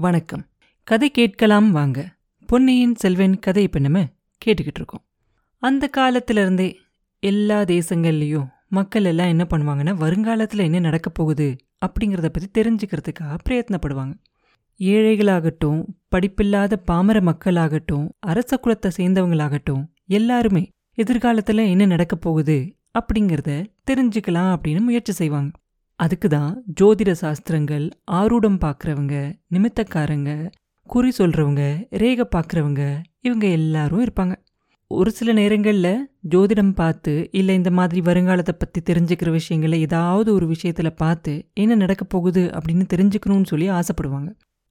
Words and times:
வணக்கம். 0.00 0.46
கதை 0.84 1.10
கேட்கலாம் 1.10 1.70
வாங்க. 1.70 2.14
பொன்னியின் 2.46 2.94
செல்வன் 2.94 3.38
கதை 3.38 3.62
இப்போ 3.62 3.78
நம்ம 3.78 4.02
கேட்டுக்கிட்டு 4.46 4.80
இருக்கோம். 4.80 5.02
அந்த 5.62 5.90
காலத்துல 5.96 6.38
இருந்தே 6.40 6.78
எல்லா 7.20 7.62
தேசங்கள்லேயும் 7.62 8.46
மக்கள் 8.68 9.04
எல்லாம் 9.04 9.26
என்ன 9.26 9.46
பண்ணுவாங்கன்னா 9.50 9.94
வருங்காலத்தில் 9.94 10.58
என்ன 10.58 10.78
நடக்க 10.78 11.10
போகுது 11.10 11.56
அப்படிங்கிறத 11.86 12.28
பற்றி 12.28 12.62
தெரிஞ்சுக்கிறதுக்காக 12.62 13.38
பிரயத்னப்படுவாங்க. 13.48 14.14
ஏழைகளாகட்டும் 14.78 15.84
படிப்பில்லாத 16.08 16.76
பாமர 16.76 17.20
மக்களாகட்டும் 17.20 18.08
அரச 18.20 18.60
குலத்தை 18.62 18.90
சேர்ந்தவங்களாகட்டும் 18.96 19.84
எல்லாருமே 20.06 20.68
எதிர்காலத்தில் 20.94 21.58
என்ன 21.58 21.86
நடக்க 21.86 22.16
போகுது 22.16 22.76
அப்படிங்கிறத 22.98 23.66
தெரிஞ்சுக்கலாம் 23.90 24.56
அப்படின்னு 24.56 24.80
முயற்சி 24.80 25.12
செய்வாங்க. 25.12 25.50
அதுக்கு 25.98 26.28
தான் 26.28 26.50
ஜோதிட 26.80 27.10
சாஸ்திரங்கள் 27.12 27.86
ஆரூடம் 28.10 28.58
பார்க்குறவங்க 28.64 29.14
நிமித்தக்காரங்க 29.54 30.32
குறி 30.86 31.10
சொல்கிறவங்க 31.18 31.62
ரேகை 31.90 32.26
பார்க்குறவங்க 32.34 32.82
இவங்க 33.20 33.46
எல்லாரும் 33.46 34.04
இருப்பாங்க. 34.04 34.34
ஒரு 34.90 35.10
சில 35.10 35.32
நேரங்களில் 35.32 36.04
ஜோதிடம் 36.28 36.70
பார்த்து 36.72 37.14
இல்லை 37.32 37.54
இந்த 37.54 37.70
மாதிரி 37.70 38.00
வருங்காலத்தை 38.00 38.54
பற்றி 38.58 38.80
தெரிஞ்சுக்கிற 38.80 39.30
விஷயங்களை 39.30 39.80
ஏதாவது 39.80 40.34
ஒரு 40.34 40.46
விஷயத்தில் 40.46 40.98
பார்த்து 41.02 41.32
என்ன 41.54 41.74
நடக்க 41.74 42.04
போகுது 42.04 42.44
அப்படின்னு 42.58 42.86
தெரிஞ்சுக்கணும்னு 42.94 43.50
சொல்லி 43.52 43.68
ஆசைப்படுவாங்க. 43.70 44.30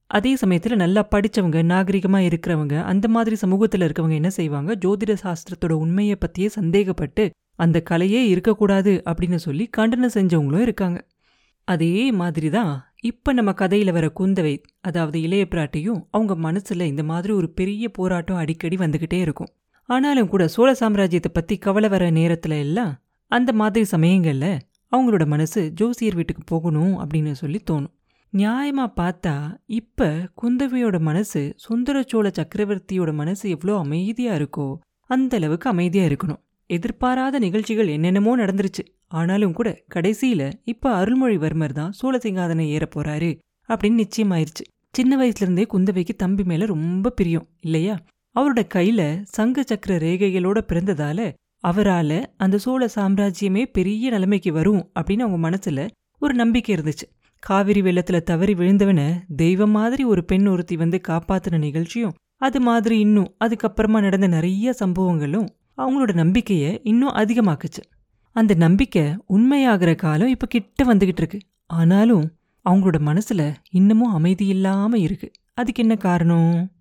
அதே 0.10 0.32
சமயத்தில் 0.36 0.76
நல்லா 0.76 1.02
படித்தவங்க 1.12 1.62
நாகரிகமாக 1.64 2.28
இருக்கிறவங்க 2.30 2.76
அந்த 2.84 3.08
மாதிரி 3.08 3.36
சமூகத்தில் 3.36 3.82
இருக்கவங்க 3.82 4.14
என்ன 4.14 4.30
செய்வாங்க? 4.30 4.74
ஜோதிட 4.76 5.16
சாஸ்திரத்தோட 5.24 5.72
உண்மையை 5.84 6.16
பற்றியே 6.16 6.50
சந்தேகப்பட்டு 6.56 7.26
அந்த 7.56 7.78
கலையே 7.90 8.24
இருக்கக்கூடாது 8.28 8.92
அப்படின்னு 9.06 9.36
சொல்லி 9.36 9.66
கண்டனம் 9.68 10.14
செஞ்சவங்களும் 10.14 10.66
இருக்காங்க. 10.68 11.00
அதே 11.68 11.96
மாதிரி 12.20 12.50
தான் 12.50 12.74
இப்போ 13.10 13.30
நம்ம 13.34 13.52
கதையில் 13.54 13.96
வர 13.98 14.06
குந்தவை 14.20 14.54
அதாவது 14.82 15.18
இளைய 15.22 15.44
பிராட்டியும் 15.52 16.00
அவங்க 16.12 16.34
மனசில் 16.46 16.90
இந்த 16.92 17.04
மாதிரி 17.04 17.32
ஒரு 17.34 17.48
பெரிய 17.60 17.86
போராட்டம் 17.90 18.40
அடிக்கடி 18.42 18.78
வந்துக்கிட்டே 18.78 19.20
இருக்கும். 19.26 19.52
ஆனாலும் 19.90 20.32
கூட 20.32 20.44
சோழ 20.48 20.70
சாம்ராஜ்யத்தை 20.80 21.32
பற்றி 21.34 21.56
கவலை 21.58 21.90
வர 21.90 22.06
நேரத்தில் 22.10 22.58
எல்லாம் 22.66 22.94
அந்த 23.32 23.52
மாதிரி 23.54 23.86
சமயங்களில் 23.86 24.64
அவங்களோட 24.92 25.24
மனசு 25.26 25.62
ஜோசியர் 25.80 26.18
வீட்டுக்கு 26.20 26.44
போகணும் 26.46 26.96
அப்படின்னு 27.02 27.34
சொல்லி 27.42 27.60
தோணும். 27.70 27.94
நியாயமாக 28.34 28.96
பார்த்தா 29.00 29.36
இப்போ 29.80 30.08
குந்தவையோட 30.42 30.98
மனசு 31.00 31.42
சுந்தர 31.66 31.98
சோழ 32.12 32.28
சக்கரவர்த்தியோட 32.40 33.12
மனசு 33.14 33.46
எவ்வளோ 33.56 33.76
அமைதியாக 33.84 34.40
இருக்கோ 34.40 34.68
அந்த 35.10 35.34
அளவுக்கு 35.40 35.68
அமைதியாக 35.70 36.10
இருக்கணும். 36.10 36.42
எதிர்பாராத 36.70 37.40
நிகழ்ச்சிகள் 37.40 37.88
என்னென்னமோ 37.88 38.38
நடந்துருச்சு. 38.38 38.84
ஆனாலும் 39.08 39.54
கூட 39.54 39.70
கடைசியில 39.96 40.42
இப்ப 40.64 40.94
அருள்மொழிவர்மர் 41.00 41.78
தான் 41.80 41.94
சோழசிங்காதனை 42.02 42.66
ஏற 42.68 42.88
போறாரு 42.96 43.30
அப்படின்னு 43.70 44.04
நிச்சயமாயிருச்சு. 44.04 44.66
சின்ன 44.94 45.12
வயசுல 45.18 45.42
இருந்தே 45.42 45.66
குந்தவைக்கு 45.74 46.14
தம்பி 46.18 46.44
மேல 46.44 46.66
ரொம்ப 46.66 47.10
பிரியம் 47.10 47.48
இல்லையா? 47.62 47.96
அவரோட 48.36 48.62
கையில 48.76 49.02
சங்க 49.28 49.64
சக்கர 49.64 49.94
ரேகைகளோட 49.98 50.60
பிறந்ததால 50.68 51.20
அவரால 51.64 52.26
அந்த 52.38 52.58
சோழ 52.58 52.90
சாம்ராஜ்யமே 52.96 53.64
பெரிய 53.74 54.10
நிலைமைக்கு 54.10 54.54
வரும் 54.54 54.92
அப்படின்னு 55.00 55.24
அவங்க 55.26 55.50
மனசுல 55.50 55.88
ஒரு 56.22 56.34
நம்பிக்கை 56.34 56.76
இருந்துச்சு. 56.76 57.06
காவிரி 57.44 57.82
வெள்ளத்துல 57.82 58.20
தவறி 58.22 58.54
விழுந்தவன 58.54 59.02
தெய்வம் 59.36 59.72
மாதிரி 59.72 60.04
ஒரு 60.04 60.26
பெண் 60.26 60.48
ஒருத்தி 60.48 60.76
வந்து 60.76 61.02
காப்பாத்தின 61.08 61.58
நிகழ்ச்சியும் 61.58 62.16
அது 62.42 62.60
மாதிரி 62.62 63.00
இன்னும் 63.00 63.30
அதுக்கப்புறமா 63.44 64.00
நடந்த 64.02 64.28
நிறைய 64.28 64.74
சம்பவங்களும் 64.80 65.48
அவங்களோட 65.78 66.14
நம்பிக்கையை 66.14 66.82
இன்னும் 66.84 67.14
அதிகமாக்குச்சு. 67.14 67.84
அந்த 68.32 68.54
நம்பிக்கை 68.54 69.04
உண்மையாகிற 69.26 69.96
காலம் 69.96 70.28
இப்ப 70.28 70.48
கிட்ட 70.48 70.84
வந்துகிட்டு 70.86 71.18
இருக்கு. 71.18 71.40
ஆனாலும் 71.66 72.32
அவங்களோட 72.70 72.96
மனசுல 73.06 73.54
இன்னமும் 73.70 74.14
அமைதி 74.14 74.46
இல்லாமல் 74.46 75.00
இருக்கு. 75.00 75.32
அதுக்கு 75.54 75.82
என்ன 75.82 75.96
காரணம்? 75.96 76.72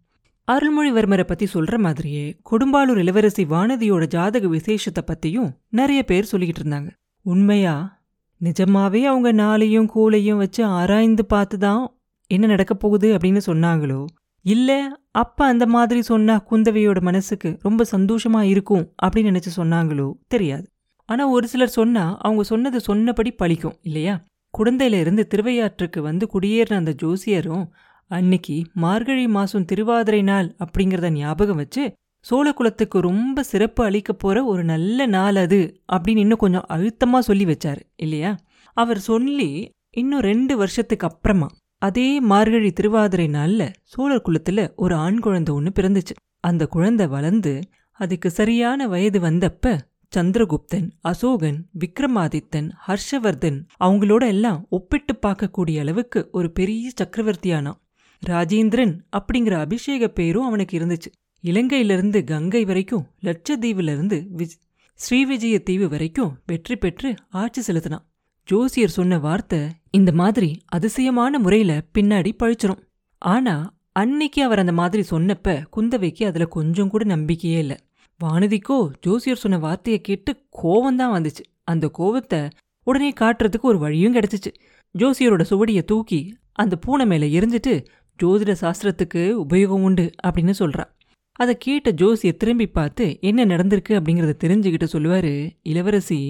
அருள்மொழிவர்மரை 0.53 1.23
பத்தி 1.23 1.47
சொல்ற 1.55 1.79
மாதிரியே 1.79 2.37
கொடும்பாலூர் 2.51 2.97
இளவரசி 2.97 3.45
வானதியோட 3.45 4.07
ஜாதக 4.07 4.47
விசேஷத்தை 4.49 5.05
பத்தியும் 5.07 5.53
நிறைய 5.69 6.05
பேர் 6.05 6.29
சொல்லிக்கிட்டு 6.33 6.63
இருந்தாங்க. 6.65 6.91
உண்மையா? 7.23 8.05
நிஜமாவே 8.45 9.03
அவங்க 9.03 9.33
நாளையும் 9.33 9.89
கூலையும் 9.95 10.37
வச்சு 10.37 10.65
ஆராய்ந்து 10.65 11.27
பார்த்து 11.27 11.59
தான் 11.59 11.97
என்ன 12.27 12.47
நடக்க 12.47 12.75
போகுது 12.75 13.17
அப்படின்னு 13.17 13.41
சொன்னாங்களோ? 13.47 14.05
இல்லை 14.47 14.79
அப்பா 15.13 15.47
அந்த 15.47 15.67
மாதிரி 15.67 16.03
சொன்னால் 16.03 16.45
குந்தவையோட 16.51 17.01
மனசுக்கு 17.01 17.59
ரொம்ப 17.61 17.85
சந்தோஷமா 17.91 18.41
இருக்கும் 18.43 18.85
அப்படின்னு 19.03 19.31
நினைச்சு 19.31 19.53
சொன்னாங்களோ 19.57 20.13
தெரியாது. 20.29 20.67
ஆனா 21.09 21.29
ஒரு 21.29 21.47
சிலர் 21.49 21.69
சொன்னா 21.69 22.17
அவங்க 22.19 22.43
சொன்னது 22.43 22.81
சொன்னபடி 22.81 23.35
பழிக்கும் 23.39 23.77
இல்லையா? 23.83 24.15
குழந்தையிலிருந்து 24.55 25.23
திருவையாற்றுக்கு 25.35 25.99
வந்து 25.99 26.25
குடியேறின 26.35 26.75
அந்த 26.75 26.95
ஜோசியரும் 27.03 27.67
அன்னைக்கு 28.11 28.57
மார்கழி 28.75 29.27
மாசம் 29.29 29.65
திருவாதிரை 29.65 30.23
நாள் 30.23 30.57
அப்படிங்கிறத 30.59 31.09
ஞாபகம் 31.11 31.57
வச்சு 31.57 31.85
சோழ 32.25 32.53
குலத்துக்கு 32.53 33.01
ரொம்ப 33.01 33.43
சிறப்பு 33.43 33.85
அளிக்க 33.85 34.13
போற 34.13 34.45
ஒரு 34.45 34.65
நல்ல 34.65 35.07
நாள் 35.07 35.37
அது 35.37 35.61
அப்படின்னு 35.93 36.17
இன்னும் 36.17 36.39
கொஞ்சம் 36.39 36.67
அழுத்தமா 36.69 37.19
சொல்லி 37.19 37.45
வச்சார் 37.45 37.81
இல்லையா? 37.97 38.33
அவர் 38.77 39.01
சொல்லி 39.01 39.51
இன்னும் 39.91 40.21
ரெண்டு 40.21 40.57
வருஷத்துக்கு 40.57 41.07
அப்புறமா 41.07 41.49
அதே 41.83 42.21
மார்கழி 42.21 42.73
திருவாதிரை 42.73 43.27
நாள்ல 43.27 43.63
சோழர் 43.83 44.23
குலத்துல 44.25 44.61
ஒரு 44.77 44.95
ஆண் 44.95 45.19
குழந்தை 45.19 45.55
ஒன்று 45.55 45.71
பிறந்துச்சு. 45.75 46.15
அந்த 46.41 46.67
குழந்தை 46.67 47.07
வளர்ந்து 47.07 47.53
அதுக்கு 48.01 48.31
சரியான 48.31 48.89
வயது 48.89 49.19
வந்தப்ப 49.21 49.79
சந்திரகுப்தன் 50.17 50.87
அசோகன் 51.09 51.59
விக்ரமாதித்தன் 51.79 52.69
ஹர்ஷவர்தன் 52.87 53.59
அவங்களோட 53.85 54.27
எல்லாம் 54.27 54.67
ஒப்பிட்டு 54.69 55.15
பார்க்கக்கூடிய 55.27 55.79
அளவுக்கு 55.79 56.29
ஒரு 56.33 56.51
பெரிய 56.51 56.91
சக்கரவர்த்தியானான் 57.01 57.81
ராஜேந்திரன் 58.23 58.95
அப்படிங்கிற 59.17 59.55
அபிஷேக 59.59 60.09
பேரும் 60.09 60.45
அவனுக்கு 60.45 60.79
இருந்துச்சு. 60.79 61.11
இலங்கையிலிருந்து 61.45 62.25
கங்கை 62.25 62.65
வரைக்கும் 62.65 63.07
லட்சத்தீவிலிருந்து 63.23 64.19
விஜ் 64.37 64.57
ஸ்ரீவிஜய 65.01 65.63
தீவு 65.63 65.89
வரைக்கும் 65.89 66.33
வெற்றி 66.47 66.77
பெற்று 66.77 67.15
ஆட்சி 67.29 67.63
செலுத்தினான். 67.63 68.05
ஜோசியர் 68.49 68.97
சொன்ன 68.99 69.19
வார்த்தை 69.19 69.61
இந்த 69.99 70.13
மாதிரி 70.13 70.51
அதிசயமான 70.67 71.39
முறையில 71.39 71.73
பின்னாடி 71.95 72.31
பழிச்சிரும். 72.39 72.83
ஆனா 73.23 73.55
அன்னைக்கு 73.93 74.41
அவர் 74.43 74.63
அந்த 74.63 74.73
மாதிரி 74.73 75.03
சொன்னப்ப 75.11 75.49
குந்தவைக்கு 75.77 76.23
அதுல 76.27 76.47
கொஞ்சம் 76.57 76.91
கூட 76.91 77.05
நம்பிக்கையே 77.05 77.59
இல்லை. 77.59 77.77
வானதிக்கோ 78.21 78.79
ஜோசியர் 79.01 79.43
சொன்ன 79.43 79.59
வார்த்தையை 79.59 80.01
கேட்டு 80.01 80.33
கோவம்தான் 80.63 81.15
வந்துச்சு. 81.17 81.43
அந்த 81.65 81.91
கோவத்தை 81.99 82.41
உடனே 82.87 83.11
காட்டுறதுக்கு 83.21 83.71
ஒரு 83.71 83.79
வழியும் 83.79 84.15
கிடைச்சிச்சு. 84.15 84.51
ஜோசியரோட 84.95 85.45
சுவடியை 85.51 85.83
தூக்கி 85.83 86.21
அந்த 86.53 86.75
பூனை 86.77 87.07
மேல 87.07 87.25
எரிஞ்சிட்டு 87.39 87.75
ஜோதிட 88.19 88.53
சாஸ்திரத்துக்கு 88.61 89.23
உபயோகம் 89.45 89.85
உண்டு 89.89 90.05
அப்படின்னு 90.27 90.55
சொல்றா. 90.59 90.85
அதை 91.33 91.55
கேட்ட 91.59 91.91
ஜோசிய 91.93 92.31
திரும்பி 92.37 92.67
பார்த்து 92.67 93.07
என்ன 93.21 93.45
நடந்திருக்கு? 93.45 93.97
அப்படிங்கறத 93.99 94.35
தெரிஞ்சுக்கிட்டு 94.45 94.87
சொல்லுவாரு 94.93 95.35
இளவரசி 95.63 96.21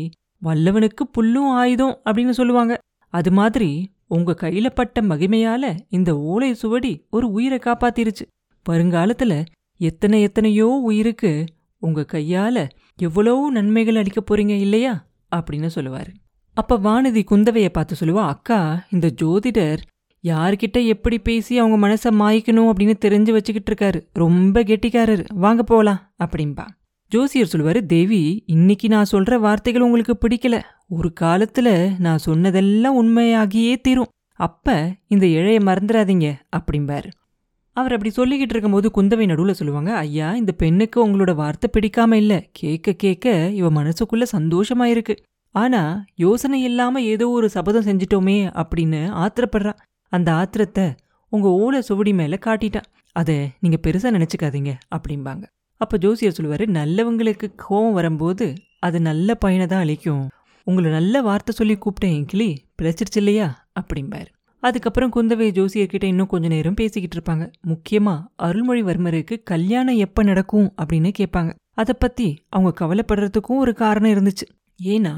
வல்லவனுக்கு 0.44 1.04
புல்லும் 1.14 1.50
ஆயுதம் 1.60 1.94
அப்படின்னு 2.04 2.34
சொல்லுவாங்க. 2.40 2.72
அது 3.16 3.30
மாதிரி 3.32 3.70
உங்க 4.06 4.36
கையில 4.40 4.70
பட்ட 4.70 5.00
மகிமையால 5.00 5.76
இந்த 5.88 6.10
ஓலை 6.18 6.50
சுவடி 6.54 6.92
ஒரு 7.10 7.30
உயிரை 7.30 7.58
காப்பாத்திருச்சு. 7.58 8.24
வருங்காலத்துல 8.68 9.44
எத்தனை 9.76 10.22
எத்தனையோ 10.22 10.66
உயிருக்கு 10.66 11.32
உங்க 11.78 12.06
கையால 12.12 12.68
எவ்வளவு 12.96 13.50
நன்மைகள் 13.50 13.96
அளிக்க 13.96 14.20
போறீங்க 14.20 14.54
இல்லையா? 14.58 14.94
அப்படின்னு 15.36 15.68
சொல்லுவாரு. 15.74 16.12
அப்ப 16.54 16.78
வானதி 16.78 17.22
குந்தவைய 17.30 17.68
பார்த்து 17.68 17.96
சொல்லுவா 18.00 18.26
அக்கா 18.26 18.86
இந்த 18.90 19.08
ஜோதிடர் 19.22 19.82
யார்கிட்ட 20.24 20.86
எப்படி 20.86 21.18
பேசி 21.18 21.58
அவங்க 21.58 21.88
மனசை 21.88 22.12
மாய்க்கணும் 22.12 22.70
அப்படின்னு 22.70 22.94
தெரிஞ்சு 23.04 23.32
வச்சுக்கிட்டு 23.32 23.72
இருக்காரு. 23.72 24.00
ரொம்ப 24.12 24.62
கெட்டிக்காரரு. 24.62 25.24
வாங்க 25.34 25.62
போலாம். 25.62 26.14
அப்படின்பா 26.24 26.66
ஜோசியர் 27.12 27.50
சொல்லுவாரு 27.52 27.86
தேவி 27.86 28.42
இன்னைக்கு 28.46 28.88
நான் 28.88 29.10
சொல்ற 29.12 29.34
வார்த்தைகள் 29.38 29.82
உங்களுக்கு 29.82 30.14
பிடிக்கல. 30.22 30.56
ஒரு 30.88 31.12
காலத்துல 31.20 31.68
நான் 31.98 32.18
சொன்னதெல்லாம் 32.18 32.96
உண்மையாகியே 33.02 33.74
தீரும். 33.80 34.10
அப்ப 34.40 34.74
இந்த 35.06 35.26
இழைய 35.26 35.58
மறந்துடாதீங்க 35.60 36.28
அப்படிம்பாரு. 36.56 37.08
அவர் 37.76 37.92
அப்படி 37.92 38.12
சொல்லிக்கிட்டு 38.16 38.54
இருக்கும்போது 38.54 38.90
குந்தவை 38.96 39.26
நடுவில் 39.26 39.52
சொல்லுவாங்க 39.52 39.94
ஐயா 39.96 40.34
இந்த 40.34 40.52
பெண்ணுக்கு 40.52 40.98
உங்களோட 41.06 41.34
வார்த்தை 41.34 41.70
பிடிக்காம 41.72 42.12
இல்லை. 42.12 42.38
கேட்க 42.52 42.92
கேட்க 42.92 43.48
இவ 43.50 43.70
மனசுக்குள்ள 43.82 44.26
சந்தோஷமா 44.32 44.84
இருக்கு 44.84 45.16
ஆனா 45.54 46.04
யோசனை 46.16 46.62
இல்லாம 46.62 47.02
ஏதோ 47.02 47.28
ஒரு 47.28 47.48
சபதம் 47.48 47.84
செஞ்சிட்டோமே 47.84 48.38
அப்படின்னு 48.62 49.02
ஆத்திரப்படுறா. 49.24 49.74
அந்த 50.12 50.32
ஆத்திரத்தை 50.32 50.86
உங்க 51.28 51.48
ஓலை 51.48 51.82
சுவடி 51.82 52.14
மேல 52.14 52.38
காட்டிட்டா. 52.46 52.82
அதை 53.12 53.36
நீங்க 53.60 53.78
பெருசா 53.86 54.10
நினைச்சுக்காதீங்க 54.16 54.72
அப்படிம்பாங்க. 54.96 55.44
அப்போ 55.76 55.96
ஜோசியர் 55.96 56.36
சொல்லுவாரு 56.38 56.64
நல்லவங்களுக்கு 56.78 57.46
கோபம் 57.56 57.92
வரும்போது 57.92 58.46
அது 58.78 59.00
நல்ல 59.00 59.34
பயனை 59.34 59.66
தான் 59.66 59.80
அளிக்கும் 59.80 60.24
உங்களை 60.66 60.90
நல்ல 60.90 61.22
வார்த்தை 61.22 61.52
சொல்லி 61.54 61.78
கூப்பிட்டேன் 61.78 62.24
கிளி 62.24 62.48
பிழைச்சிருச்சு 62.78 63.20
இல்லையா? 63.22 63.68
அப்படிம்பாரு. 63.80 64.28
அதுக்கப்புறம் 64.62 65.12
குந்தவை 65.16 65.46
ஜோசியர்கிட்ட 65.58 66.04
இன்னும் 66.04 66.26
கொஞ்ச 66.26 66.48
நேரம் 66.48 66.74
பேசிக்கிட்டு 66.74 67.16
இருப்பாங்க. 67.18 67.44
முக்கியமா 67.66 68.14
அருள்மொழிவர்மருக்கு 68.42 69.34
கல்யாணம் 69.42 69.96
எப்ப 69.96 70.22
நடக்கும் 70.22 70.74
அப்படின்னு 70.82 71.10
கேட்பாங்க. 71.18 71.50
அதை 71.72 71.94
பத்தி 71.98 72.28
அவங்க 72.48 72.72
கவலைப்படுறதுக்கும் 72.80 73.62
ஒரு 73.64 73.74
காரணம் 73.74 74.12
இருந்துச்சு. 74.12 74.46
ஏன்னா 74.82 75.14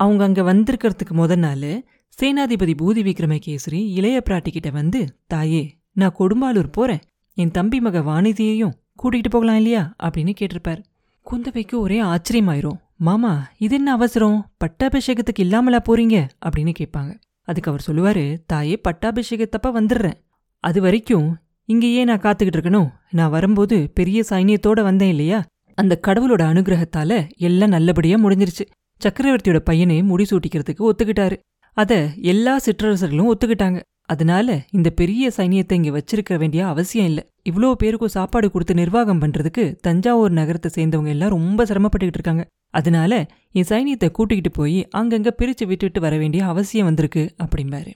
அவங்க 0.00 0.24
அங்கே 0.24 0.42
வந்திருக்கிறதுக்கு 0.42 1.14
முத 1.14 1.36
நாள் 1.36 1.70
சேனாதிபதி 2.18 2.74
பூதி 2.82 3.02
விக்ரமகேசரி 3.08 3.80
இளைய 3.98 4.22
பிராட்டிக்கிட்ட 4.24 4.72
வந்து 4.72 5.00
தாயே 5.26 5.62
நான் 5.92 6.16
கொடும்பாலூர் 6.18 6.70
போறேன். 6.70 7.02
என் 7.36 7.50
தம்பி 7.50 7.80
மக 7.80 8.00
வாணிதியையும் 8.00 8.74
கூட்டிகிட்டு 8.96 9.30
போகலாம் 9.30 9.56
இல்லையா? 9.56 9.94
அப்படின்னு 10.02 10.34
கேட்டிருப்பார். 10.40 10.82
குந்தவைக்கு 11.30 11.74
ஒரே 11.74 12.00
ஆச்சரியமாயிரும். 12.02 12.78
மாமா 12.96 13.48
இது 13.58 13.74
என்ன 13.74 13.92
அவசரம்? 13.92 14.50
பட்டாபிஷேகத்துக்கு 14.64 15.38
இல்லாமலா 15.38 15.82
போறீங்க? 15.88 16.28
அப்படின்னு 16.46 16.74
கேட்பாங்க. 16.78 17.20
அதுக்கு 17.42 17.70
அவர் 17.70 17.84
சொல்லுவாரு 17.90 18.36
தாயே 18.46 18.80
பட்டாபிஷேகத்தப்ப 18.88 19.66
வந்துடுறேன். 19.66 20.12
அது 20.60 20.80
வரைக்கும் 20.80 21.36
இங்கேயே 21.64 22.04
நான் 22.04 22.20
காத்துக்கிட்டு 22.20 22.56
இருக்கணும். 22.56 22.90
நான் 23.10 23.30
வரும்போது 23.30 23.90
பெரிய 23.94 24.22
சைனியத்தோட 24.30 24.82
வந்தேன் 24.82 25.08
இல்லையா? 25.08 25.44
அந்த 25.74 26.00
கடவுளோட 26.06 26.40
அனுகிரகத்தால 26.40 27.36
எல்லாம் 27.36 27.68
நல்லபடியா 27.68 28.16
முடிஞ்சிருச்சு. 28.16 28.66
சக்கரவர்த்தியோட 29.04 29.60
பையனே 29.70 30.02
முடிசூட்டிக்கிறதுக்கு 30.02 30.90
ஒத்துக்கிட்டாரு. 30.92 31.36
அத 31.72 32.10
எல்லா 32.16 32.58
சிற்றரசர்களும் 32.58 33.32
ஒத்துக்கிட்டாங்க. 33.34 33.82
அதனால 34.12 34.48
இந்த 34.70 34.88
பெரிய 35.00 35.30
சைனியத்தை 35.36 35.76
இங்க 35.78 35.90
வச்சிருக்க 35.96 36.38
வேண்டிய 36.38 36.62
அவசியம் 36.66 37.06
இல்லை. 37.06 37.24
இவ்வளோ 37.50 37.68
பேருக்கும் 37.72 38.14
சாப்பாடு 38.16 38.46
கொடுத்து 38.50 38.74
நிர்வாகம் 38.74 39.20
பண்றதுக்கு 39.22 39.64
தஞ்சாவூர் 39.80 40.38
நகரத்தை 40.38 40.70
சேர்ந்தவங்க 40.76 41.12
எல்லாம் 41.16 41.34
ரொம்ப 41.38 41.64
சிரமப்பட்டுக்கிட்டு 41.64 42.20
இருக்காங்க. 42.20 42.44
அதனால 42.74 43.12
என் 43.58 43.68
சைனியத்தை 43.68 44.08
கூட்டிக்கிட்டு 44.10 44.52
போய் 44.58 44.78
அங்கங்க 44.96 45.30
பிரிச்சு 45.40 45.66
விட்டுட்டு 45.66 46.00
வர 46.00 46.16
வேண்டிய 46.16 46.42
அவசியம் 46.46 46.88
வந்திருக்கு 46.88 47.24
அப்படிம்பாரு. 47.44 47.92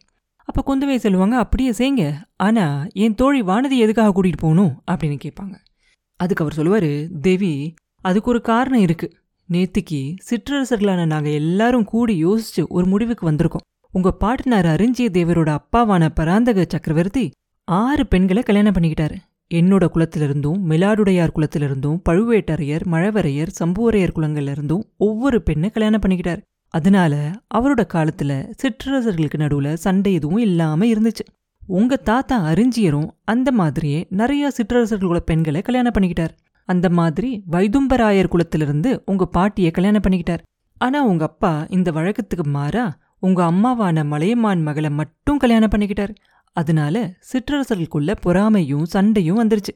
அப்ப 0.48 0.64
குந்தவை 0.66 0.96
சொல்லுவாங்க 0.96 1.36
அப்படியே 1.36 1.70
செய்யுங்க 1.78 2.04
ஆனா 2.36 2.64
என் 3.04 3.14
தோழி 3.14 3.40
வானதி 3.42 3.76
எதுக்காக 3.84 4.10
கூட்டிட்டு 4.16 4.42
போகணும்? 4.44 4.74
அப்படின்னு 4.90 5.18
கேட்பாங்க. 5.24 5.56
அதுக்கு 6.20 6.42
அவர் 6.44 6.58
சொல்லுவாரு 6.58 6.90
தேவி 7.20 7.52
அதுக்கு 8.04 8.30
ஒரு 8.30 8.40
காரணம் 8.50 8.80
இருக்கு. 8.80 9.08
நேத்திக்கு 9.48 10.00
சிற்றரசர்களான 10.28 11.06
நாங்கள் 11.06 11.38
எல்லாரும் 11.42 11.84
கூடி 11.84 12.14
யோசிச்சு 12.24 12.62
ஒரு 12.68 12.86
முடிவுக்கு 12.86 13.24
வந்திருக்கோம். 13.30 13.64
உங்க 13.96 14.10
பாட்டனார் 14.12 14.66
அரிஞ்சிய 14.66 15.08
தேவரோட 15.08 15.50
அப்பாவான 15.58 16.08
பராந்தக 16.14 16.64
சக்கரவர்த்தி 16.68 17.30
ஆறு 17.64 18.06
பெண்களை 18.06 18.42
கல்யாணம் 18.42 18.72
பண்ணிக்கிட்டாரு. 18.72 19.16
என்னோட 19.54 19.84
குலத்திலிருந்தும் 19.94 20.58
மிலாடுடையார் 20.68 21.32
குலத்திலிருந்தும் 21.36 22.00
பழுவேட்டரையர் 22.08 22.84
மழவரையர் 22.90 23.54
சம்புவரையர் 23.58 24.14
குலங்கள்ல 24.16 24.50
இருந்தும் 24.50 24.84
ஒவ்வொரு 24.96 25.42
பெண்ணை 25.42 25.70
கல்யாணம் 25.70 26.00
பண்ணிக்கிட்டார். 26.00 26.42
அதனால 26.74 27.30
அவரோட 27.54 27.82
காலத்துல 27.94 28.32
சிற்றரசர்களுக்கு 28.62 29.38
நடுவுல 29.38 29.72
சண்டை 29.74 30.12
எதுவும் 30.12 30.44
இல்லாம 30.48 30.84
இருந்துச்சு. 30.84 31.24
உங்க 31.66 31.96
தாத்தா 31.96 32.36
அரிஞ்சியரும் 32.50 33.08
அந்த 33.24 33.52
மாதிரியே 33.52 34.06
நிறைய 34.10 34.50
சிற்றரசர்களோட 34.58 35.16
பெண்களை 35.16 35.62
கல்யாணம் 35.62 35.96
பண்ணிக்கிட்டார். 35.98 36.34
அந்த 36.68 36.90
மாதிரி 36.90 37.30
வைதும்பராயர் 37.52 38.32
குலத்திலிருந்து 38.34 38.92
உங்க 39.06 39.26
பாட்டியை 39.26 39.70
கல்யாணம் 39.70 40.04
பண்ணிக்கிட்டார். 40.08 40.44
ஆனா 40.78 40.98
உங்க 41.04 41.24
அப்பா 41.24 41.66
இந்த 41.68 41.90
வழக்கத்துக்கு 41.90 42.44
மாறா 42.44 42.86
உங்க 43.18 43.44
அம்மாவான 43.44 44.04
மலையமான் 44.04 44.62
மகளை 44.62 44.90
மட்டும் 44.90 45.36
கல்யாணம் 45.36 45.70
பண்ணிக்கிட்டார். 45.70 46.14
அதனால 46.52 47.14
சிற்றரசர்களுக்குள்ள 47.32 48.14
பொறாமையும் 48.22 48.84
சண்டையும் 48.84 49.40
வந்துருச்சு. 49.42 49.72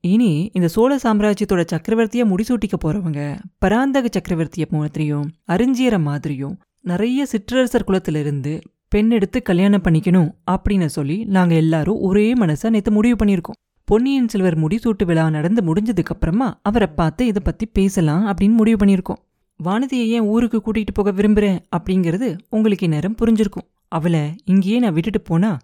இனி 0.00 0.50
இந்த 0.52 0.68
சோழ 0.68 0.96
சாம்ராஜ்யத்தோட 0.96 1.62
சக்கரவர்த்தியை 1.72 2.24
முடிசூட்டிக்க 2.24 2.76
போறவங்க 2.84 3.38
பராந்தக 3.58 4.08
சக்கரவர்த்திய 4.16 4.64
மாதிரியும் 4.68 5.30
அறிஞ்சியர 5.48 6.00
மாதிரியும் 6.00 6.58
நிறைய 6.80 7.26
சிற்றரசர் 7.32 7.86
குலத்திலிருந்து 7.86 8.60
பெண் 8.88 9.10
எடுத்து 9.10 9.42
கல்யாணம் 9.42 9.82
பண்ணிக்கணும் 9.82 10.30
அப்படின்னு 10.50 10.86
சொல்லி 10.86 11.24
நாங்க 11.24 11.54
எல்லாரும் 11.54 12.00
ஒரே 12.00 12.34
மனசா 12.34 12.70
நேற்று 12.70 12.92
முடிவு 12.92 13.24
பண்ணியிருக்கோம். 13.24 13.60
பொன்னியின் 13.84 14.28
செல்வர் 14.28 14.58
முடிசூட்டு 14.58 15.04
விழா 15.04 15.30
நடந்து 15.30 15.62
முடிஞ்சதுக்கு 15.62 16.14
அப்புறமா 16.16 16.60
அவரை 16.62 16.88
பார்த்து 16.88 17.26
இதை 17.26 17.42
பத்தி 17.44 17.66
பேசலாம் 17.66 18.26
அப்படின்னு 18.26 18.52
முடிவு 18.52 18.86
பண்ணியிருக்கோம். 18.86 19.23
வானதியை 19.60 20.06
ஏன் 20.16 20.20
ஊருக்கு 20.20 20.58
கூட்டிகிட்டு 20.58 20.94
போக 20.94 21.12
விரும்புறேன் 21.12 21.58
அப்படிங்கிறது 21.76 22.38
உங்களுக்கு 22.48 22.84
இந்நேரம் 22.84 23.16
புரிஞ்சிருக்கும். 23.20 23.66
அவளை 23.88 24.22
இங்கேயே 24.44 24.78
நான் 24.78 24.92
விட்டுட்டு 24.92 25.20
போனா 25.20 25.58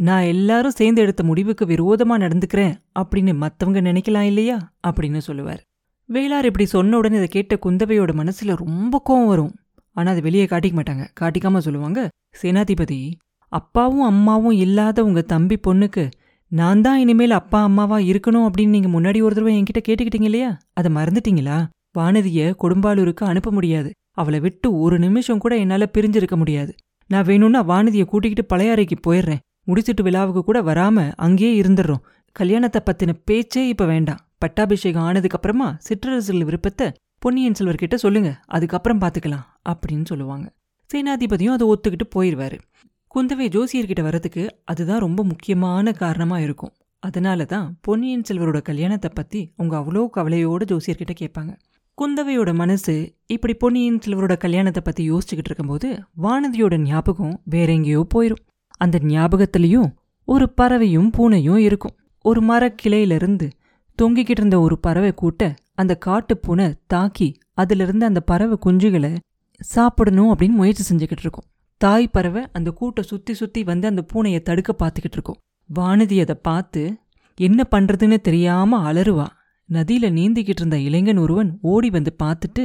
நான் 0.00 0.22
எல்லாரும் 0.22 0.70
சேர்ந்து 0.70 1.02
எடுத்த 1.02 1.22
முடிவுக்கு 1.24 1.64
விரோதமா 1.66 2.14
நடந்துக்கிறேன் 2.24 2.74
அப்படின்னு 3.00 3.32
மத்தவங்க 3.34 3.80
நினைக்கலாம் 3.80 4.22
இல்லையா? 4.22 4.72
அப்படின்னு 4.86 5.18
சொல்லுவார். 5.18 5.60
வேளார் 6.08 6.44
இப்படி 6.44 6.64
சொன்ன 6.64 6.96
உடனே 6.96 7.16
இதை 7.16 7.28
கேட்ட 7.28 7.58
குந்தவையோட 7.66 8.12
மனசுல 8.20 8.56
ரொம்ப 8.56 9.02
கோவம் 9.08 9.26
வரும். 9.26 9.54
ஆனா 9.96 10.10
அதை 10.10 10.22
வெளியே 10.22 10.44
காட்டிக்க 10.44 10.74
மாட்டாங்க. 10.80 11.04
காட்டிக்காம 11.20 11.58
சொல்லுவாங்க 11.58 12.08
சேனாதிபதி 12.42 13.12
அப்பாவும் 13.48 14.02
அம்மாவும் 14.02 14.56
இல்லாத 14.64 15.04
உங்கள் 15.04 15.24
தம்பி 15.24 15.56
பொண்ணுக்கு 15.66 16.04
நான் 16.48 16.80
தான் 16.80 16.98
இனிமேல் 16.98 17.30
அப்பா 17.30 17.62
அம்மாவா 17.62 17.98
இருக்கணும் 17.98 18.46
அப்படின்னு 18.48 18.74
நீங்க 18.76 18.88
முன்னாடி 18.88 19.22
ஒரு 19.22 19.34
தடவை 19.34 19.62
என்கிட்ட 19.62 19.82
கேட்டுக்கிட்டீங்க 19.88 20.28
இல்லையா? 20.30 20.58
அதை 20.72 20.94
மறந்துட்டீங்களா? 20.94 21.58
வானதிய 21.98 22.40
கொடும்பாலூருக்கு 22.62 23.24
அனுப்ப 23.30 23.50
முடியாது. 23.50 23.90
அவளை 24.18 24.38
விட்டு 24.40 24.68
ஒரு 24.78 24.96
நிமிஷம் 24.98 25.42
கூட 25.44 25.54
என்னால 25.56 25.88
பிரிஞ்சிருக்க 25.94 26.36
முடியாது. 26.36 26.72
நான் 27.10 27.26
வேணும்னா 27.30 27.60
வானதியை 27.70 28.04
கூட்டிக்கிட்டு 28.04 28.44
பழையாறைக்கு 28.52 28.96
போயிடுறேன் 29.06 29.42
முடிச்சிட்டு 29.68 30.02
விழாவுக்கு 30.02 30.42
கூட 30.44 30.58
வராம 30.62 31.06
அங்கேயே 31.26 31.52
இருந்துடுறோம் 31.62 32.04
கல்யாணத்தை 32.36 32.80
பத்தின 32.88 33.10
பேச்சே 33.24 33.62
இப்ப 33.68 33.84
வேண்டாம். 33.84 34.20
பட்டாபிஷேகம் 34.38 35.04
ஆனதுக்கு 35.08 35.36
அப்புறமா 35.38 35.68
சிற்றரசர்கள் 35.78 36.46
விருப்பத்தை 36.48 36.86
பொன்னியின் 37.22 37.56
செல்வர்கிட்ட 37.58 37.96
சொல்லுங்க. 38.04 38.30
அதுக்கப்புறம் 38.46 39.02
பாத்துக்கலாம் 39.02 39.44
அப்படின்னு 39.70 40.06
சொல்லுவாங்க. 40.10 40.46
சேனாதிபதியும் 40.90 41.56
அதை 41.56 41.66
ஒத்துக்கிட்டு 41.72 42.06
போயிடுவாரு 42.14 42.58
குந்தவை 43.14 43.46
ஜோசியர்கிட்ட 43.54 44.02
வரதுக்கு 44.06 44.42
அதுதான் 44.64 45.02
ரொம்ப 45.04 45.20
முக்கியமான 45.24 45.92
காரணமா 46.00 46.38
இருக்கும். 46.38 46.72
அதனால 47.02 47.44
தான் 47.44 47.66
பொன்னியின் 47.80 48.26
செல்வரோட 48.28 48.58
கல்யாணத்தை 48.62 49.10
பத்தி 49.14 49.40
அவங்க 49.56 49.74
அவ்வளோ 49.80 50.02
கவலையோட 50.16 50.62
ஜோசியர்கிட்ட 50.72 51.14
கேட்பாங்க. 51.20 51.52
குந்தவையோட 51.98 52.54
மனசு 52.54 52.94
இப்படி 53.26 53.54
பொன்னியின் 53.54 53.98
செல்வரோட 53.98 54.36
கல்யாணத்தை 54.36 54.82
பத்தி 54.84 55.02
யோசிச்சுக்கிட்டு 55.10 55.50
இருக்கும்போது 55.50 55.88
வானதியோட 56.22 56.76
ஞாபகம் 56.78 57.40
வேற 57.44 57.72
எங்கேயோ 57.72 58.06
போயிரும். 58.14 58.40
அந்த 58.80 58.98
ஞாபகத்திலையும் 58.98 59.90
ஒரு 60.28 60.46
பறவையும் 60.60 61.10
பூனையும் 61.18 61.56
இருக்கும். 61.56 61.94
ஒரு 62.20 62.40
மரக்கிளையிலிருந்து 62.42 63.50
தொங்கிக்கிட்டு 63.98 64.40
இருந்த 64.40 64.60
ஒரு 64.60 64.78
பறவை 64.78 65.12
கூட்ட 65.14 65.54
அந்த 65.74 65.96
காட்டு 65.96 66.36
பூனை 66.38 66.66
தாக்கி 66.86 67.28
அதிலிருந்து 67.52 68.06
அந்த 68.06 68.20
பறவை 68.20 68.58
குஞ்சுகளை 68.66 69.12
சாப்பிடணும் 69.60 70.32
அப்படின்னு 70.32 70.60
முயற்சி 70.60 70.84
செஞ்சுக்கிட்டு 70.88 71.24
இருக்கும். 71.26 71.48
தாய் 71.80 72.08
பறவை 72.08 72.44
அந்த 72.52 72.72
கூட்டை 72.80 73.00
சுத்தி 73.00 73.34
சுத்தி 73.34 73.62
வந்து 73.64 73.88
அந்த 73.88 74.04
பூனையை 74.12 74.42
தடுக்க 74.42 74.74
பார்த்துக்கிட்டு 74.78 75.18
இருக்கும். 75.18 75.40
வானதி 75.70 76.20
அதை 76.20 76.34
பார்த்து 76.42 76.82
என்ன 77.38 77.66
பண்றதுன்னு 77.70 78.20
தெரியாம 78.20 78.92
அலறுவா. 78.92 79.26
நதியில 79.72 80.08
நீந்திக்கிட்டு 80.18 80.60
இருந்த 80.60 80.78
இளைஞன் 80.78 81.16
ஒருவன் 81.16 81.58
ஓடி 81.60 81.90
வந்து 81.90 82.16
பார்த்துட்டு 82.22 82.64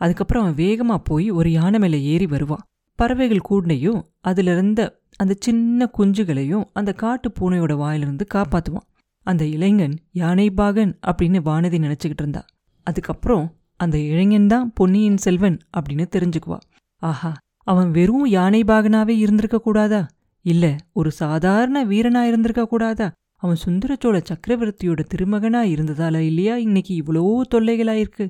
அதுக்கப்புறம் 0.00 0.42
அவன் 0.42 0.58
வேகமா 0.64 0.96
போய் 1.04 1.30
ஒரு 1.30 1.50
யானை 1.50 1.78
மேல 1.78 1.96
ஏறி 1.96 2.26
வருவான். 2.26 2.64
பறவைகள் 2.98 3.46
கூடனையும் 3.50 4.00
அதுல 4.20 4.52
இருந்த 4.52 4.80
அந்த 5.16 5.34
சின்ன 5.40 5.90
குஞ்சுகளையும் 5.98 6.64
அந்த 6.72 6.92
காட்டு 6.92 7.32
பூனையோட 7.40 7.76
வாயிலிருந்து 7.76 8.26
காப்பாத்துவான். 8.34 8.86
அந்த 9.26 9.44
இளைஞன் 9.44 9.96
யானை 10.12 10.50
பாகன் 10.50 10.98
அப்படின்னு 11.06 11.38
வானதி 11.48 11.78
நினைச்சுக்கிட்டு 11.78 12.22
இருந்தா. 12.22 12.44
அதுக்கப்புறம் 12.86 13.46
அந்த 13.76 13.98
இளைஞன் 13.98 14.46
தான் 14.46 14.72
பொன்னியின் 14.72 15.16
செல்வன் 15.16 15.58
அப்படின்னு 15.76 16.06
தெரிஞ்சுக்குவா. 16.16 16.58
ஆஹா 17.02 17.32
அவன் 17.66 17.90
வெறும் 17.90 18.26
யானை 18.26 18.60
பாகனாவே 18.62 19.14
இருந்திருக்க 19.24 19.58
கூடாதா? 19.60 20.06
இல்ல 20.44 20.76
ஒரு 20.92 21.10
சாதாரண 21.10 21.84
வீரனா 21.84 22.22
இருந்திருக்க 22.22 22.66
கூடாதா? 22.66 23.12
அவன் 23.42 23.62
சுந்தரச்சோழ 23.64 24.18
சக்கரவர்த்தியோட 24.22 25.00
திருமகனா 25.14 25.60
இருந்ததால 25.74 26.16
இல்லையா? 26.18 26.56
இன்னைக்கு 26.56 26.92
இவ்வளோ 27.02 27.22
தொல்லைகளாயிருக்கு. 27.54 28.24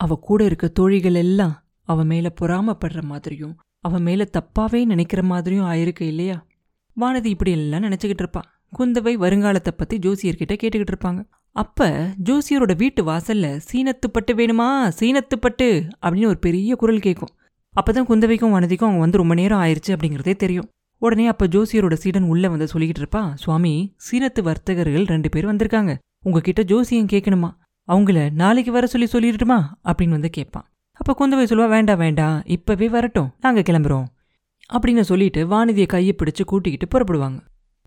அவ 0.00 0.18
கூட 0.22 0.44
இருக்க 0.44 0.68
தோழிகள் 0.68 1.14
எல்லாம் 1.14 1.54
அவன் 1.82 2.06
மேல 2.06 2.32
பொறாமப்படுற 2.40 3.02
மாதிரியும் 3.02 3.54
அவன் 3.80 4.02
மேல 4.02 4.28
தப்பாவே 4.32 4.84
நினைக்கிற 4.84 5.22
மாதிரியும் 5.22 5.66
ஆயிருக்கு 5.66 6.02
இல்லையா? 6.02 6.36
வானதி 6.96 7.24
இப்படி 7.24 7.50
எல்லாம் 7.50 7.82
நினைச்சுக்கிட்டு 7.82 8.22
இருப்பான் 8.24 8.48
குந்தவை 8.78 9.12
வருங்காலத்தை 9.24 9.72
பத்தி 9.76 9.98
ஜோசியர்கிட்ட 9.98 10.54
கேட்டுக்கிட்டு 10.54 10.92
இருப்பாங்க. 10.92 11.20
அப்ப 11.56 11.88
ஜோசியரோட 12.24 12.76
வீட்டு 12.76 13.00
வாசல்ல 13.04 13.46
சீனத்துப்பட்டு 13.72 14.32
வேணுமா? 14.32 14.70
சீனத்துப்பட்டு 15.00 15.68
அப்படின்னு 16.02 16.26
ஒரு 16.26 16.38
பெரிய 16.38 16.76
குரல் 16.76 17.04
கேட்கும் 17.06 17.34
அப்பதான் 17.76 18.08
குந்தவைக்கும் 18.08 18.54
வானதிக்கும் 18.54 18.88
அவங்க 18.88 19.04
வந்து 19.04 19.18
ரொம்ப 19.18 19.34
நேரம் 19.34 19.60
ஆயிடுச்சு 19.60 19.88
அப்படிங்கிறதே 19.88 20.34
தெரியும். 20.36 20.68
உடனே 21.04 21.26
அப்ப 21.26 21.46
ஜோசியரோட 21.46 21.94
சீடன் 22.02 22.28
உள்ள 22.32 22.48
வந்து 22.48 22.66
சொல்லிக்கிட்டு 22.72 23.02
இருப்பா 23.02 23.22
சுவாமி 23.34 23.72
சீனத்து 24.06 24.42
வர்த்தகர்கள் 24.42 25.04
ரெண்டு 25.04 25.28
பேர் 25.28 25.46
வந்திருக்காங்க. 25.46 25.92
உங்ககிட்ட 26.24 26.62
ஜோசியம் 26.62 27.10
கேட்கணுமா 27.12 27.50
அவங்கள 27.88 28.18
நாளைக்கு 28.32 28.72
வர 28.72 28.86
சொல்லி 28.86 29.08
சொல்லிடட்டுமா? 29.12 29.58
அப்படின்னு 29.84 30.14
வந்து 30.16 30.30
கேட்பான் 30.30 30.66
அப்ப 31.00 31.14
குந்தவை 31.18 31.44
சொல்லுவா 31.50 31.68
வேண்டாம் 31.68 31.98
வேண்டாம் 31.98 32.36
இப்பவே 32.46 32.88
வரட்டும். 32.88 33.30
நாங்க 33.40 33.60
கிளம்புறோம். 33.60 34.06
அப்படின்னு 34.74 35.00
சொல்லிட்டு 35.00 35.40
வானதியை 35.46 35.86
கையை 35.86 36.14
பிடிச்சு 36.16 36.44
கூட்டிக்கிட்டு 36.44 36.88
புறப்படுவாங்க. 36.92 37.38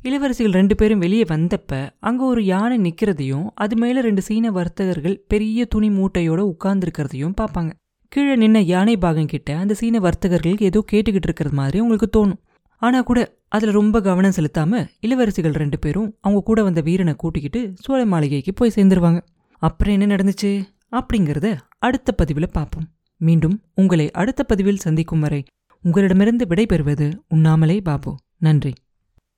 இளவரசிகள் 0.03 0.57
ரெண்டு 0.59 0.75
பேரும் 0.75 0.99
வெளியே 0.99 1.23
வந்தப்ப 1.23 1.89
அங்க 1.99 2.21
ஒரு 2.23 2.41
யானை 2.45 2.77
நிக்கிறதையும் 2.77 3.45
அது 3.55 3.75
மேல 3.75 4.01
ரெண்டு 4.01 4.21
சீன 4.21 4.51
வர்த்தகர்கள் 4.51 5.15
பெரிய 5.27 5.65
துணி 5.65 5.89
மூட்டையோட 5.89 6.41
உட்கார்ந்துருக்கிறதையும் 6.51 7.37
பார்ப்பாங்க. 7.41 7.71
கீழே 8.11 8.35
நின்ன 8.43 8.57
யானை 8.73 8.97
பாகம் 8.97 9.25
கிட்ட 9.25 9.57
அந்த 9.57 9.73
சீன 9.73 9.99
வர்த்தகர்கள் 9.99 10.65
ஏதோ 10.67 10.79
கேட்டுக்கிட்டு 10.91 11.27
இருக்கிறது 11.29 11.55
மாதிரி 11.55 11.79
உங்களுக்கு 11.79 12.09
தோணும். 12.17 12.41
ஆனா 12.77 13.01
கூட 13.01 13.35
அதுல 13.47 13.71
ரொம்ப 13.71 14.01
கவனம் 14.01 14.31
செலுத்தாம 14.35 14.87
இளவரசிகள் 15.07 15.53
ரெண்டு 15.53 15.79
பேரும் 15.79 16.15
அவங்க 16.21 16.43
கூட 16.45 16.63
வந்த 16.63 16.81
வீரனை 16.81 17.13
கூட்டிக்கிட்டு 17.13 17.73
சோழ 17.75 18.05
மாளிகைக்கு 18.05 18.53
போய் 18.53 18.71
சேர்ந்துருவாங்க. 18.75 19.21
அப்புறம் 19.59 19.99
என்ன 19.99 20.15
நடந்துச்சு? 20.15 20.63
அப்படிங்கறத 20.91 21.57
அடுத்த 21.77 22.11
பதிவில் 22.11 22.49
பார்ப்போம். 22.51 22.87
மீண்டும் 23.17 23.61
உங்களை 23.75 24.11
அடுத்த 24.11 24.43
பதிவில் 24.43 24.77
சந்திக்கும் 24.77 25.19
வரை 25.19 25.43
உங்களிடமிருந்து 25.81 26.45
விடைபெறுவது 26.45 27.13
உண்ணாமலே 27.27 27.81
பாபு. 27.81 28.15
நன்றி. 28.37 28.73